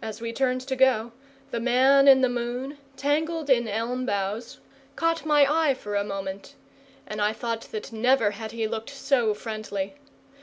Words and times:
As 0.00 0.22
we 0.22 0.32
turned 0.32 0.62
to 0.62 0.74
go, 0.74 1.12
the 1.50 1.60
man 1.60 2.08
in 2.08 2.22
the 2.22 2.28
moon, 2.30 2.78
tangled 2.96 3.50
in 3.50 3.68
elm 3.68 4.06
boughs, 4.06 4.60
caught 4.94 5.26
my 5.26 5.44
eye 5.44 5.74
for 5.74 5.94
a 5.94 6.02
moment, 6.02 6.54
and 7.06 7.20
I 7.20 7.34
thought 7.34 7.68
that 7.70 7.92
never 7.92 8.30
had 8.30 8.52
he 8.52 8.66
looked 8.66 8.88
so 8.88 9.34
friendly. 9.34 9.96